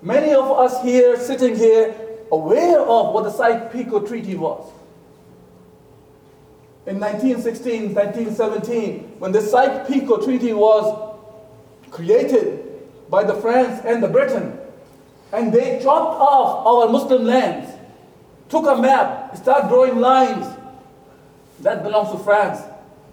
Many 0.00 0.32
of 0.32 0.50
us 0.50 0.82
here, 0.82 1.18
sitting 1.18 1.56
here, 1.56 1.94
aware 2.30 2.80
of 2.80 3.12
what 3.12 3.24
the 3.24 3.30
Sykes-Picot 3.30 4.06
Treaty 4.06 4.36
was. 4.36 4.72
In 6.86 6.98
1916, 6.98 7.94
1917, 7.94 9.16
when 9.18 9.32
the 9.32 9.42
Sykes-Picot 9.42 10.24
Treaty 10.24 10.52
was 10.52 11.18
created 11.90 12.64
by 13.10 13.24
the 13.24 13.34
France 13.34 13.84
and 13.84 14.02
the 14.02 14.08
Britain, 14.08 14.58
and 15.32 15.52
they 15.52 15.80
chopped 15.82 16.20
off 16.20 16.66
our 16.66 16.90
Muslim 16.90 17.24
lands, 17.24 17.71
took 18.52 18.66
a 18.66 18.76
map, 18.76 19.34
started 19.34 19.68
drawing 19.68 19.98
lines. 19.98 20.46
That 21.60 21.82
belongs 21.82 22.12
to 22.12 22.18
France. 22.18 22.60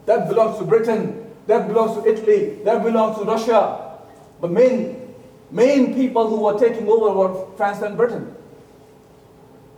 That 0.06 0.28
belongs 0.28 0.60
to 0.60 0.66
Britain. 0.66 1.32
That 1.48 1.68
belongs 1.68 1.96
to 1.96 2.06
Italy. 2.06 2.60
That 2.66 2.84
belongs 2.84 3.18
to 3.18 3.24
Russia. 3.24 3.96
The 4.42 4.50
main, 4.50 5.16
main 5.50 5.96
people 5.96 6.28
who 6.28 6.42
were 6.42 6.60
taking 6.60 6.90
over 6.90 7.14
were 7.14 7.56
France 7.56 7.82
and 7.82 7.96
Britain. 7.96 8.36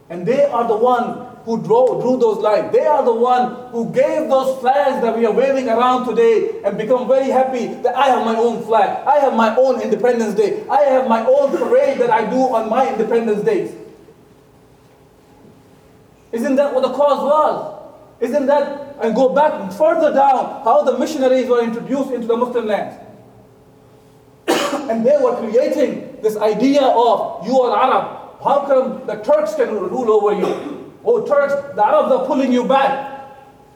And 0.09 0.25
they 0.25 0.45
are 0.45 0.67
the 0.67 0.75
one 0.75 1.27
who 1.45 1.61
drew, 1.61 2.01
drew 2.01 2.17
those 2.17 2.39
lines. 2.39 2.71
They 2.71 2.85
are 2.85 3.05
the 3.05 3.13
one 3.13 3.71
who 3.71 3.91
gave 3.93 4.29
those 4.29 4.59
flags 4.61 5.01
that 5.03 5.15
we 5.15 5.25
are 5.25 5.31
waving 5.31 5.69
around 5.69 6.07
today 6.07 6.61
and 6.65 6.77
become 6.77 7.07
very 7.07 7.29
happy 7.29 7.67
that 7.85 7.95
I 7.95 8.07
have 8.07 8.25
my 8.25 8.35
own 8.35 8.63
flag. 8.63 9.05
I 9.07 9.19
have 9.19 9.35
my 9.35 9.55
own 9.55 9.81
Independence 9.81 10.33
Day. 10.33 10.67
I 10.69 10.81
have 10.81 11.07
my 11.07 11.23
own 11.25 11.55
parade 11.55 11.99
that 11.99 12.09
I 12.09 12.29
do 12.29 12.39
on 12.49 12.69
my 12.69 12.91
Independence 12.91 13.43
Days. 13.43 13.75
Isn't 16.31 16.55
that 16.55 16.73
what 16.73 16.81
the 16.81 16.93
cause 16.93 17.23
was? 17.23 17.81
Isn't 18.21 18.45
that, 18.45 18.97
and 19.01 19.15
go 19.15 19.33
back 19.33 19.71
further 19.73 20.13
down, 20.13 20.63
how 20.63 20.83
the 20.83 20.97
missionaries 20.97 21.47
were 21.47 21.63
introduced 21.63 22.11
into 22.11 22.27
the 22.27 22.37
Muslim 22.37 22.67
lands. 22.67 22.95
and 24.89 25.05
they 25.05 25.17
were 25.17 25.35
creating 25.37 26.19
this 26.21 26.37
idea 26.37 26.83
of 26.83 27.45
you 27.45 27.59
are 27.61 27.77
Arab. 27.77 28.21
How 28.43 28.65
come 28.65 29.07
the 29.07 29.15
Turks 29.23 29.55
can 29.55 29.73
rule 29.73 30.11
over 30.11 30.39
you? 30.39 30.93
Oh, 31.03 31.25
Turks, 31.25 31.53
the 31.75 31.85
Arabs 31.85 32.11
are 32.11 32.25
pulling 32.27 32.53
you 32.53 32.65
back. 32.65 33.09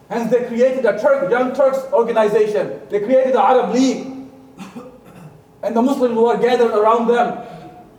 Hence, 0.08 0.30
they 0.30 0.44
created 0.46 0.84
a 0.84 0.98
Turk, 1.00 1.28
Young 1.30 1.52
Turks 1.54 1.78
organization. 1.92 2.80
They 2.88 3.00
created 3.00 3.34
the 3.34 3.42
Arab 3.42 3.74
League. 3.74 4.12
And 5.62 5.74
the 5.74 5.82
Muslims 5.82 6.14
were 6.16 6.36
gathered 6.36 6.70
around 6.70 7.08
them. 7.08 7.44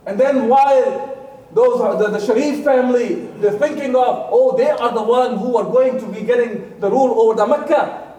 And 0.06 0.18
then 0.18 0.48
while 0.48 1.17
those 1.52 1.80
are 1.80 1.96
the, 1.96 2.10
the 2.10 2.24
Sharif 2.24 2.64
family, 2.64 3.26
they're 3.38 3.58
thinking 3.58 3.94
of, 3.96 4.28
oh, 4.30 4.56
they 4.56 4.68
are 4.68 4.92
the 4.92 5.02
one 5.02 5.38
who 5.38 5.56
are 5.56 5.64
going 5.64 5.98
to 5.98 6.06
be 6.06 6.20
getting 6.20 6.78
the 6.80 6.90
rule 6.90 7.20
over 7.20 7.34
the 7.34 7.46
Mecca. 7.46 8.14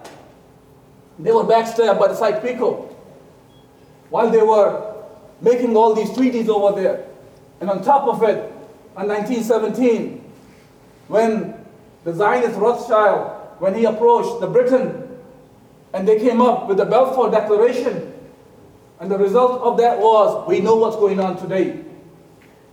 They 1.20 1.32
were 1.32 1.44
backstabbed 1.44 2.00
by 2.00 2.08
the 2.08 2.16
Sykes-Picot 2.16 2.96
while 4.10 4.30
they 4.32 4.42
were 4.42 4.96
making 5.42 5.76
all 5.76 5.94
these 5.94 6.14
treaties 6.16 6.50
over 6.50 6.80
there. 6.80 7.06
And 7.62 7.70
on 7.70 7.84
top 7.84 8.08
of 8.08 8.24
it, 8.24 8.38
in 8.98 9.08
1917, 9.08 10.24
when 11.08 11.54
the 12.04 12.14
Zionist 12.14 12.58
Rothschild, 12.58 13.60
when 13.60 13.76
he 13.76 13.86
approached 13.86 14.42
the 14.42 14.48
Britain, 14.48 15.06
and 15.94 16.08
they 16.08 16.20
came 16.20 16.42
up 16.42 16.68
with 16.68 16.78
the 16.78 16.86
Balfour 16.86 17.30
Declaration, 17.30 18.14
and 19.00 19.12
the 19.12 19.18
result 19.18 19.62
of 19.62 19.78
that 19.78 20.00
was, 20.00 20.48
we 20.48 20.60
know 20.62 20.76
what's 20.76 20.96
going 20.96 21.20
on 21.20 21.38
today. 21.38 21.84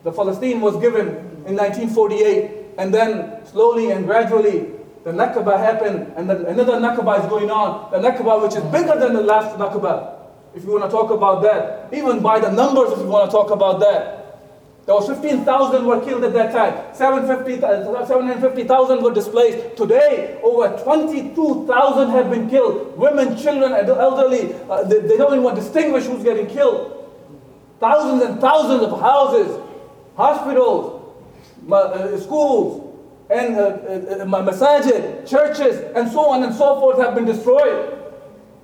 The 0.06 0.12
Palestine 0.12 0.60
was 0.60 0.76
given 0.76 1.08
in 1.50 1.56
1948, 1.58 2.78
and 2.78 2.94
then 2.94 3.44
slowly 3.44 3.90
and 3.90 4.06
gradually 4.06 4.70
the 5.02 5.10
Nakba 5.10 5.58
happened, 5.58 6.12
and 6.16 6.30
then 6.30 6.46
another 6.46 6.74
Nakba 6.74 7.24
is 7.24 7.28
going 7.28 7.50
on. 7.50 7.90
The 7.90 7.98
Nakba, 7.98 8.40
which 8.40 8.54
is 8.54 8.62
bigger 8.70 8.96
than 9.00 9.14
the 9.14 9.22
last 9.22 9.58
Nakba, 9.58 10.14
if 10.54 10.62
you 10.62 10.70
want 10.70 10.84
to 10.84 10.90
talk 10.90 11.10
about 11.10 11.42
that. 11.42 11.92
Even 11.92 12.22
by 12.22 12.38
the 12.38 12.52
numbers, 12.52 12.92
if 12.92 13.00
you 13.00 13.06
want 13.06 13.28
to 13.28 13.36
talk 13.36 13.50
about 13.50 13.80
that. 13.80 14.38
There 14.86 14.94
was 14.94 15.08
15,000 15.08 15.84
were 15.84 16.00
killed 16.04 16.22
at 16.22 16.32
that 16.34 16.52
time. 16.52 16.94
750,000 16.94 19.02
were 19.02 19.12
displaced. 19.12 19.76
Today, 19.76 20.38
over 20.44 20.80
22,000 20.84 22.10
have 22.10 22.30
been 22.30 22.48
killed. 22.48 22.96
Women, 22.96 23.36
children, 23.36 23.72
elderly, 23.72 24.54
uh, 24.70 24.84
they, 24.84 25.00
they 25.00 25.16
don't 25.16 25.32
even 25.32 25.42
want 25.42 25.56
to 25.56 25.62
distinguish 25.62 26.04
who's 26.04 26.22
getting 26.22 26.46
killed. 26.46 26.92
Thousands 27.80 28.22
and 28.22 28.40
thousands 28.40 28.84
of 28.84 29.00
houses 29.00 29.65
hospitals, 30.16 31.14
uh, 31.70 32.18
schools, 32.18 32.86
and 33.30 33.56
uh, 33.56 33.60
uh, 33.62 34.24
masajid, 34.24 35.26
churches, 35.28 35.78
and 35.94 36.10
so 36.10 36.30
on 36.30 36.42
and 36.42 36.54
so 36.54 36.80
forth 36.80 36.98
have 36.98 37.14
been 37.14 37.24
destroyed. 37.24 37.92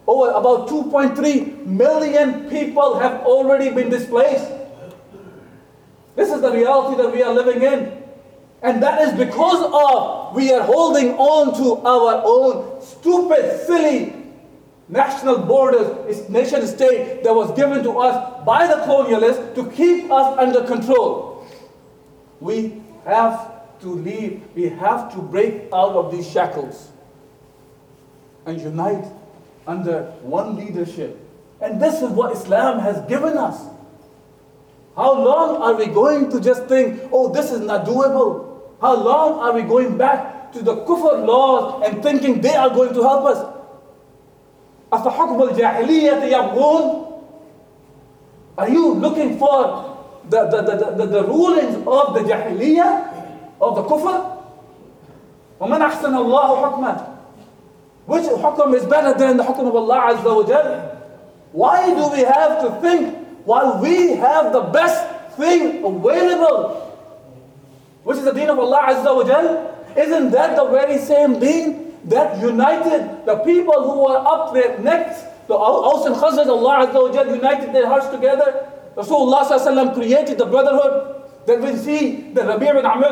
Over 0.06 0.30
about 0.30 0.68
2.3 0.68 1.66
million 1.66 2.48
people 2.50 2.98
have 2.98 3.22
already 3.22 3.70
been 3.70 3.88
displaced. 3.88 4.50
This 6.16 6.30
is 6.30 6.40
the 6.40 6.50
reality 6.52 7.00
that 7.02 7.12
we 7.12 7.22
are 7.22 7.32
living 7.32 7.62
in. 7.62 8.02
And 8.62 8.82
that 8.82 9.02
is 9.02 9.12
because 9.14 9.62
of 9.72 10.34
we 10.34 10.52
are 10.52 10.62
holding 10.62 11.14
on 11.14 11.54
to 11.56 11.84
our 11.86 12.22
own 12.24 12.80
stupid, 12.80 13.66
silly 13.66 14.14
national 14.88 15.38
borders, 15.38 16.28
nation 16.28 16.66
state 16.66 17.24
that 17.24 17.34
was 17.34 17.50
given 17.56 17.82
to 17.82 17.98
us 17.98 18.44
by 18.44 18.66
the 18.66 18.74
colonialists 18.84 19.54
to 19.54 19.70
keep 19.70 20.10
us 20.10 20.38
under 20.38 20.64
control. 20.64 21.31
We 22.41 22.81
have 23.05 23.79
to 23.81 23.87
leave, 23.87 24.43
we 24.55 24.69
have 24.69 25.13
to 25.13 25.19
break 25.21 25.69
out 25.73 25.95
of 25.95 26.11
these 26.11 26.29
shackles 26.29 26.91
and 28.45 28.59
unite 28.59 29.05
under 29.67 30.03
one 30.21 30.55
leadership. 30.55 31.19
And 31.61 31.81
this 31.81 32.01
is 32.01 32.09
what 32.09 32.33
Islam 32.33 32.79
has 32.79 33.01
given 33.07 33.37
us. 33.37 33.61
How 34.95 35.13
long 35.13 35.61
are 35.61 35.75
we 35.75 35.87
going 35.87 36.31
to 36.31 36.39
just 36.39 36.65
think, 36.65 37.01
oh, 37.11 37.31
this 37.31 37.51
is 37.51 37.59
not 37.61 37.85
doable? 37.85 38.61
How 38.81 38.95
long 38.95 39.39
are 39.39 39.53
we 39.53 39.61
going 39.61 39.97
back 39.97 40.51
to 40.53 40.61
the 40.63 40.75
kufr 40.85 41.25
laws 41.25 41.83
and 41.85 42.01
thinking 42.01 42.41
they 42.41 42.55
are 42.55 42.69
going 42.69 42.93
to 42.93 43.01
help 43.01 43.25
us? 43.25 43.53
أفحكم 44.91 45.43
الجاهلية 45.43 46.23
يبغون 46.23 47.03
Are 48.57 48.69
you 48.69 48.93
looking 48.93 49.37
for 49.37 49.90
the, 50.29 50.45
the, 50.47 50.61
the, 50.61 50.95
the, 50.95 51.05
the 51.05 51.23
rulings 51.23 51.75
of 51.87 52.13
the 52.13 52.21
jahiliyyah, 52.21 53.59
of 53.61 53.75
the 53.75 53.83
kufr? 53.83 54.37
ومن 55.59 55.81
أحسن 55.81 56.13
الله 56.15 56.61
حكما 56.61 57.17
Which 58.05 58.23
hukum 58.23 58.73
is 58.73 58.85
better 58.85 59.17
than 59.17 59.35
the 59.37 59.43
hukum 59.43 59.67
of 59.67 59.75
Allah 59.75 60.15
Azza 60.15 60.35
wa 60.35 60.43
Jal? 60.47 60.97
Why 61.51 61.87
do 61.93 62.09
we 62.11 62.19
have 62.23 62.61
to 62.61 62.79
think 62.79 63.15
while 63.43 63.81
we 63.81 64.15
have 64.15 64.53
the 64.53 64.61
best 64.61 65.35
thing 65.35 65.83
available, 65.83 66.87
which 68.03 68.17
is 68.17 68.23
the 68.23 68.31
deen 68.31 68.49
of 68.49 68.59
Allah 68.59 68.95
Azza 68.95 69.15
wa 69.15 69.23
Jal? 69.23 69.75
Isn't 69.97 70.31
that 70.31 70.55
the 70.55 70.65
very 70.69 70.97
same 70.99 71.39
deen 71.39 71.97
that 72.05 72.39
united 72.39 73.25
the 73.25 73.37
people 73.43 73.75
who 73.91 74.03
were 74.05 74.17
up 74.23 74.53
there 74.53 74.79
next? 74.79 75.25
The 75.47 75.55
Aus 75.55 76.05
and 76.05 76.15
Khazraj, 76.15 76.47
Allah 76.47 76.87
Azza 76.87 77.01
wa 77.01 77.11
Jal 77.11 77.27
united 77.27 77.73
their 77.73 77.87
hearts 77.87 78.07
together. 78.07 78.70
Rasulullah 78.96 79.94
created 79.94 80.38
the 80.38 80.46
brotherhood. 80.46 81.18
That 81.44 81.60
we 81.60 81.74
see 81.74 82.30
the 82.32 82.44
Rabi' 82.44 82.66
bin 82.66 82.86
Amr 82.86 83.04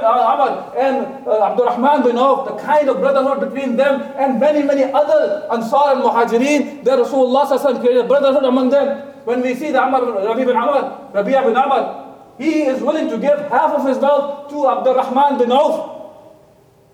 and 0.79 1.27
uh, 1.27 2.03
bin 2.05 2.17
Auf, 2.17 2.47
the 2.47 2.63
kind 2.63 2.89
of 2.89 2.99
brotherhood 2.99 3.41
between 3.41 3.75
them 3.75 4.03
and 4.17 4.39
many, 4.39 4.63
many 4.63 4.85
other 4.85 5.49
Ansar 5.51 5.95
and 5.95 6.03
Muhajirin, 6.03 6.85
that 6.85 6.97
Rasulullah 6.97 7.81
created 7.81 8.07
brotherhood 8.07 8.45
among 8.45 8.71
them. 8.71 9.09
When 9.25 9.43
we 9.43 9.57
see 9.57 9.73
the 9.73 9.83
Amr, 9.83 10.13
Rabi' 10.25 10.45
bin 10.45 10.57
Amr, 10.57 11.11
Rabi' 11.13 11.33
bin 11.33 11.57
Amr, 11.57 12.15
he 12.39 12.63
is 12.63 12.81
willing 12.81 13.09
to 13.11 13.19
give 13.19 13.37
half 13.51 13.73
of 13.73 13.85
his 13.85 13.99
wealth 13.99 14.49
to 14.51 14.69
Abdul 14.69 14.95
Rahman 14.95 15.39
bin 15.39 15.51
Auf. 15.51 15.90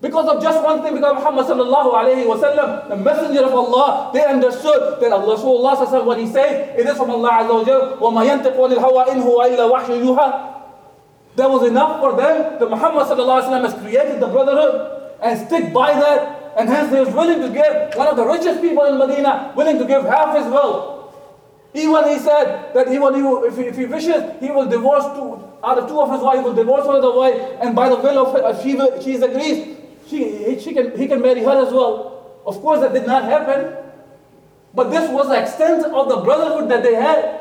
Because 0.00 0.26
of 0.26 0.42
just 0.42 0.64
one 0.64 0.82
thing, 0.82 0.94
because 0.94 1.14
Muhammad 1.14 1.46
sallallahu 1.46 1.94
alayhi 1.94 2.26
wa 2.26 2.36
sallam, 2.36 2.88
the 2.88 2.96
messenger 2.96 3.44
of 3.44 3.54
Allah, 3.54 4.10
they 4.12 4.24
understood 4.24 5.00
that 5.00 5.12
Allah 5.12 5.36
Rasulullah 5.36 6.04
what 6.04 6.18
he 6.18 6.26
said, 6.26 6.78
it 6.78 6.86
is 6.86 6.96
from 6.96 7.10
Allah 7.10 7.46
Azza 7.46 7.54
wa 7.54 7.64
Jal, 7.64 7.96
وَمَا 7.98 8.26
يَنْتِقُ 8.26 8.56
عَنِ 8.56 8.74
الْهَوَىٰ 8.74 9.06
إِنْ 9.14 9.22
هُوَ 9.22 9.38
إِلَّا 9.46 9.70
وَحْيُ 9.70 10.02
يُوحَىٰ 10.02 10.52
that 11.36 11.48
was 11.48 11.66
enough 11.68 12.00
for 12.00 12.16
them. 12.16 12.58
The 12.58 12.68
Muhammad 12.68 13.06
has 13.06 13.74
created 13.80 14.20
the 14.20 14.26
brotherhood 14.26 15.16
and 15.22 15.46
stick 15.46 15.72
by 15.72 15.94
that. 15.94 16.40
And 16.58 16.68
hence 16.68 16.92
he 16.92 16.98
was 16.98 17.08
willing 17.08 17.40
to 17.40 17.48
give, 17.48 17.96
one 17.96 18.08
of 18.08 18.16
the 18.16 18.26
richest 18.26 18.60
people 18.60 18.84
in 18.84 18.98
Medina, 18.98 19.54
willing 19.56 19.78
to 19.78 19.86
give 19.86 20.04
half 20.04 20.36
his 20.36 20.44
wealth. 20.46 21.14
Even 21.72 22.06
he 22.08 22.18
said 22.18 22.74
that 22.74 22.88
even 22.88 23.14
he 23.14 23.22
will, 23.22 23.44
if, 23.44 23.56
he, 23.56 23.62
if 23.62 23.76
he 23.76 23.86
wishes, 23.86 24.22
he 24.40 24.50
will 24.50 24.68
divorce 24.68 25.04
two, 25.16 25.42
out 25.64 25.78
of 25.78 25.88
two 25.88 25.98
of 25.98 26.12
his 26.12 26.20
wives, 26.20 26.40
he 26.40 26.44
will 26.44 26.54
divorce 26.54 26.86
one 26.86 26.96
of 26.96 27.02
the 27.02 27.10
wife, 27.10 27.40
and 27.62 27.74
by 27.74 27.88
the 27.88 27.96
will 27.96 28.26
of 28.26 28.34
her, 28.34 28.62
she, 28.62 28.72
she 29.02 29.14
is 29.14 29.22
agrees, 29.22 29.78
she, 30.09 30.59
she 30.59 30.73
can, 30.73 30.97
he 30.97 31.07
can 31.07 31.21
marry 31.21 31.41
her 31.43 31.65
as 31.65 31.73
well. 31.73 32.41
Of 32.45 32.61
course, 32.61 32.79
that 32.81 32.93
did 32.93 33.05
not 33.05 33.23
happen. 33.23 33.75
But 34.73 34.89
this 34.89 35.09
was 35.11 35.27
the 35.27 35.41
extent 35.41 35.85
of 35.85 36.09
the 36.09 36.17
brotherhood 36.17 36.69
that 36.69 36.83
they 36.83 36.95
had. 36.95 37.39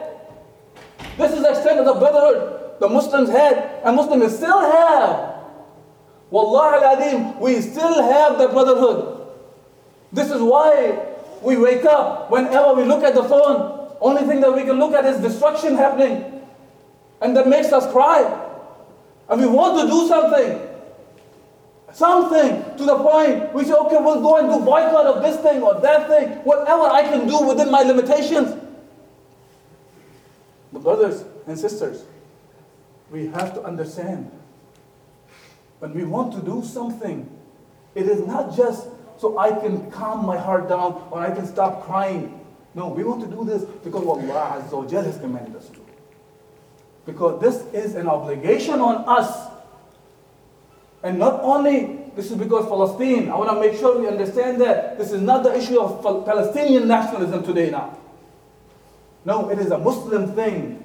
This 1.16 1.32
is 1.32 1.42
the 1.42 1.50
extent 1.50 1.80
of 1.80 1.86
the 1.86 1.94
brotherhood 1.94 2.56
the 2.80 2.88
Muslims 2.88 3.30
had 3.30 3.80
and 3.84 3.96
Muslims 3.96 4.36
still 4.36 4.60
have. 4.60 5.34
Wallah 6.30 6.80
al 6.82 7.40
we 7.40 7.60
still 7.60 8.02
have 8.02 8.38
the 8.38 8.48
brotherhood. 8.48 9.28
This 10.12 10.30
is 10.30 10.40
why 10.40 10.98
we 11.42 11.56
wake 11.56 11.84
up 11.84 12.30
whenever 12.30 12.74
we 12.74 12.84
look 12.84 13.04
at 13.04 13.14
the 13.14 13.24
phone. 13.24 13.96
Only 14.00 14.22
thing 14.24 14.40
that 14.40 14.54
we 14.54 14.64
can 14.64 14.78
look 14.78 14.92
at 14.92 15.04
is 15.04 15.20
destruction 15.20 15.76
happening. 15.76 16.42
And 17.20 17.36
that 17.36 17.48
makes 17.48 17.72
us 17.72 17.90
cry. 17.92 18.42
And 19.28 19.40
we 19.40 19.46
want 19.46 19.80
to 19.80 19.86
do 19.86 20.06
something. 20.08 20.65
Something 21.96 22.76
to 22.76 22.84
the 22.84 22.98
point 22.98 23.54
we 23.54 23.64
say, 23.64 23.72
okay, 23.72 23.96
we'll 23.96 24.20
go 24.20 24.36
and 24.36 24.50
do 24.50 24.62
boycott 24.62 25.06
of 25.06 25.22
this 25.22 25.40
thing 25.40 25.62
or 25.62 25.80
that 25.80 26.08
thing, 26.08 26.28
whatever 26.44 26.82
I 26.82 27.02
can 27.02 27.26
do 27.26 27.40
within 27.48 27.70
my 27.70 27.84
limitations. 27.84 28.54
But 30.74 30.82
brothers 30.82 31.24
and 31.46 31.58
sisters, 31.58 32.04
we 33.10 33.28
have 33.28 33.54
to 33.54 33.62
understand 33.62 34.30
when 35.78 35.94
we 35.94 36.04
want 36.04 36.34
to 36.34 36.42
do 36.42 36.62
something, 36.62 37.30
it 37.94 38.06
is 38.06 38.26
not 38.26 38.54
just 38.54 38.88
so 39.16 39.38
I 39.38 39.52
can 39.52 39.90
calm 39.90 40.26
my 40.26 40.36
heart 40.36 40.68
down 40.68 41.08
or 41.10 41.20
I 41.20 41.30
can 41.30 41.46
stop 41.46 41.86
crying. 41.86 42.44
No, 42.74 42.88
we 42.88 43.04
want 43.04 43.22
to 43.22 43.26
do 43.34 43.42
this 43.42 43.64
because 43.64 44.04
what 44.04 44.18
Allah 44.18 44.62
has 44.62 45.16
commanded 45.16 45.56
us 45.56 45.70
to. 45.70 45.80
Because 47.06 47.40
this 47.40 47.62
is 47.72 47.94
an 47.94 48.06
obligation 48.06 48.80
on 48.80 49.02
us. 49.08 49.45
And 51.03 51.17
not 51.17 51.41
only 51.41 51.99
this 52.15 52.29
is 52.29 52.37
because 52.37 52.67
Palestine, 52.67 53.29
I 53.29 53.35
want 53.35 53.49
to 53.51 53.59
make 53.59 53.79
sure 53.79 53.99
we 53.99 54.07
understand 54.07 54.61
that 54.61 54.97
this 54.97 55.11
is 55.11 55.21
not 55.21 55.43
the 55.43 55.55
issue 55.57 55.79
of 55.79 56.03
Palestinian 56.25 56.87
nationalism 56.87 57.43
today 57.43 57.71
now. 57.71 57.97
No, 59.23 59.49
it 59.49 59.59
is 59.59 59.71
a 59.71 59.77
Muslim 59.77 60.33
thing. 60.33 60.83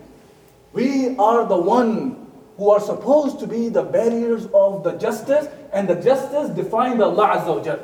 We 0.72 1.16
are 1.18 1.46
the 1.46 1.56
one 1.56 2.26
who 2.56 2.70
are 2.70 2.80
supposed 2.80 3.40
to 3.40 3.46
be 3.46 3.68
the 3.68 3.82
barriers 3.82 4.46
of 4.54 4.84
the 4.84 4.92
justice, 4.92 5.48
and 5.72 5.88
the 5.88 5.96
justice 5.96 6.48
defined 6.50 6.98
by 6.98 7.04
Allah 7.04 7.40
Azza 7.40 7.56
wa 7.56 7.62
Jal. 7.62 7.78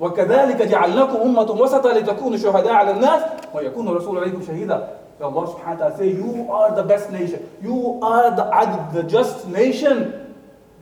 وكذلك 0.00 0.62
جعلناكم 0.62 1.16
أمة 1.16 1.50
وسطا 1.50 1.92
لتكونوا 1.92 2.36
شهداء 2.36 2.72
على 2.72 2.90
الناس 2.90 3.22
ويكون 3.54 3.88
الرسول 3.88 4.18
عليكم 4.18 4.42
شهيدا. 4.42 4.88
Allah 5.20 5.46
subhanahu 5.46 5.78
wa 5.78 5.88
ta'ala 5.88 5.98
say, 5.98 6.08
you 6.10 6.48
are 6.50 6.74
the 6.74 6.82
best 6.82 7.10
nation. 7.12 7.48
You 7.62 8.00
are 8.02 8.34
the, 8.34 9.02
the 9.02 9.08
just 9.08 9.46
nation. 9.46 10.15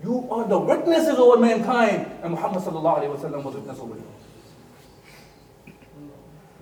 You 0.05 0.27
are 0.29 0.47
the 0.47 0.59
witnesses 0.59 1.17
over 1.17 1.41
mankind. 1.41 2.05
And 2.21 2.31
Muhammad 2.33 2.61
sallallahu 2.61 2.99
alayhi 2.99 3.09
wa 3.09 3.29
sallam 3.29 3.43
was 3.43 3.55
witness 3.55 3.79
over 3.79 3.95
you. 3.95 4.03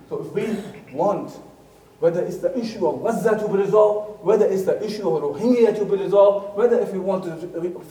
So 0.08 0.22
if 0.24 0.32
we 0.32 0.92
want 0.94 1.30
whether 2.00 2.20
it's 2.22 2.38
the 2.38 2.56
issue 2.58 2.86
of 2.86 3.02
Gaza 3.02 3.38
to 3.38 3.48
be 3.48 3.58
resolved, 3.58 4.22
whether 4.24 4.44
it's 4.46 4.64
the 4.64 4.76
issue 4.84 5.08
of 5.08 5.22
Rohingya 5.22 5.74
to 5.78 5.84
be 5.86 5.96
resolved, 5.96 6.54
whether 6.56 6.78
if 6.78 6.92
we 6.92 6.98
want 6.98 7.24
to 7.24 7.30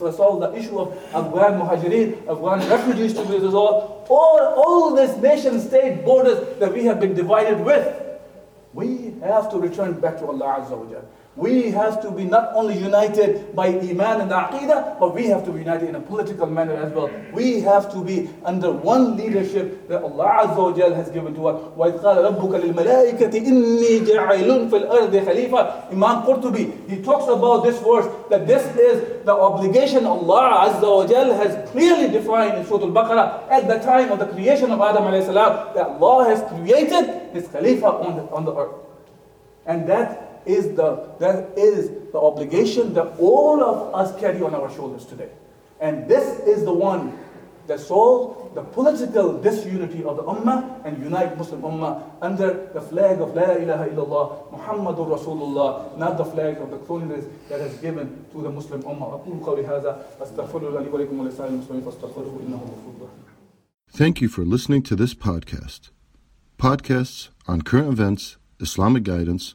resolve 0.00 0.40
the 0.40 0.56
issue 0.56 0.78
of 0.78 0.92
Afghan 1.12 1.58
Muhajirin, 1.58 2.24
Afghan 2.28 2.68
refugees 2.70 3.14
to 3.14 3.24
be 3.24 3.38
resolved, 3.38 4.08
or 4.08 4.54
all 4.54 4.94
these 4.94 5.16
nation 5.16 5.58
state 5.60 6.04
borders 6.04 6.58
that 6.60 6.72
we 6.72 6.84
have 6.84 7.00
been 7.00 7.14
divided 7.14 7.58
with, 7.58 8.02
we 8.72 9.14
have 9.22 9.50
to 9.50 9.58
return 9.58 9.98
back 9.98 10.18
to 10.18 10.26
Allah 10.26 10.60
Azza 10.60 10.76
wa 10.78 10.84
Jalla. 10.84 11.04
We 11.39 11.71
have 11.71 12.01
to 12.01 12.11
be 12.11 12.25
not 12.25 12.51
only 12.53 12.77
united 12.77 13.55
by 13.55 13.67
Iman 13.67 14.21
and 14.21 14.31
Aqidah, 14.31 14.99
but 14.99 15.15
we 15.15 15.27
have 15.27 15.45
to 15.45 15.51
be 15.51 15.59
united 15.59 15.87
in 15.87 15.95
a 15.95 16.01
political 16.01 16.47
manner 16.47 16.73
as 16.73 16.91
well. 16.91 17.09
We 17.31 17.61
have 17.61 17.89
to 17.93 18.03
be 18.03 18.29
under 18.43 18.71
one 18.73 19.15
leadership 19.15 19.87
that 19.87 20.03
Allah 20.03 20.43
Azza 20.43 20.57
wa 20.57 20.73
Jal 20.73 20.93
has 20.93 21.09
given 21.09 21.33
to 21.35 21.47
us. 21.47 21.61
وَإِذْ 21.77 22.03
قَالَ 22.03 22.17
رَبُّكَ 22.27 22.73
لِلْمَلَائِكَةِ 22.73 23.31
إِنِّي 23.31 24.05
جَعِلٌ 24.05 24.69
فِي 24.69 24.83
الْأَرْضِ 24.83 25.25
خَلِيفَةً 25.25 25.93
Imam 25.93 26.23
Qurtubi, 26.23 26.89
he 26.89 27.01
talks 27.01 27.25
about 27.31 27.63
this 27.63 27.79
verse, 27.79 28.07
that 28.29 28.45
this 28.45 28.65
is 28.75 29.23
the 29.23 29.31
obligation 29.33 30.05
Allah 30.05 30.67
Azza 30.67 30.81
wa 30.81 31.07
Jal 31.07 31.31
has 31.35 31.69
clearly 31.71 32.09
defined 32.09 32.57
in 32.57 32.65
Surah 32.65 32.83
Al-Baqarah 32.83 33.49
at 33.49 33.65
the 33.67 33.77
time 33.79 34.11
of 34.11 34.19
the 34.19 34.27
creation 34.27 34.71
of 34.71 34.81
Adam 34.81 35.03
alayhi 35.03 35.25
salam, 35.25 35.73
that 35.73 35.87
Allah 35.87 36.25
has 36.25 36.41
created 36.51 37.31
His 37.31 37.47
Khalifa 37.47 37.87
on 37.87 38.17
the, 38.17 38.23
on 38.23 38.43
the 38.43 38.53
earth. 38.53 38.75
And 39.65 39.87
that 39.87 40.29
is 40.46 40.74
the, 40.76 41.10
that 41.18 41.56
is 41.56 41.90
the 42.12 42.18
obligation 42.20 42.94
that 42.94 43.18
all 43.18 43.62
of 43.62 43.94
us 43.94 44.18
carry 44.20 44.42
on 44.42 44.54
our 44.54 44.70
shoulders 44.74 45.04
today. 45.04 45.30
And 45.80 46.08
this 46.08 46.40
is 46.40 46.64
the 46.64 46.72
one 46.72 47.18
that 47.66 47.80
solve 47.80 48.54
the 48.54 48.62
political 48.62 49.40
disunity 49.40 50.04
of 50.04 50.16
the 50.16 50.22
Ummah 50.22 50.84
and 50.84 51.02
unite 51.02 51.36
Muslim 51.36 51.62
Ummah 51.62 52.02
under 52.20 52.70
the 52.72 52.80
flag 52.80 53.20
of 53.20 53.34
La 53.34 53.52
ilaha 53.52 53.88
illallah 53.88 54.52
Muhammadur 54.52 55.18
Rasulullah, 55.18 55.96
not 55.98 56.16
the 56.18 56.24
flag 56.24 56.58
of 56.58 56.70
the 56.70 56.76
cloniness 56.78 57.28
that 57.48 57.60
is 57.60 57.74
given 57.78 58.24
to 58.32 58.42
the 58.42 58.50
Muslim 58.50 58.82
Ummah. 58.82 59.20
Thank 63.90 64.20
you 64.20 64.28
for 64.28 64.44
listening 64.44 64.82
to 64.82 64.96
this 64.96 65.14
podcast. 65.14 65.90
Podcasts 66.58 67.28
on 67.48 67.62
current 67.62 67.88
events, 67.88 68.36
Islamic 68.60 69.02
guidance, 69.02 69.54